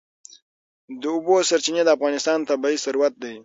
[1.01, 3.35] د اوبو سرچینې د افغانستان طبعي ثروت دی.